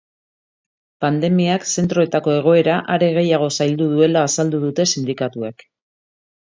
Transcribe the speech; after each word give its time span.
Pandemiak 1.05 1.67
zentroetako 1.75 2.35
egoera 2.39 2.79
are 2.97 3.13
gehiago 3.19 3.53
zaildu 3.59 3.91
duela 3.95 4.27
azaldu 4.31 4.67
dute 4.69 4.93
sindikatuek. 4.97 5.71